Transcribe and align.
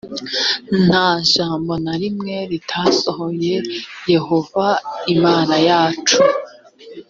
nta 0.87 1.07
jambo 1.31 1.73
na 1.85 1.93
rimwe 2.01 2.35
ritasohoye 2.51 3.55
yehova 4.13 4.65
imana 5.15 5.55
yacu 5.67 6.17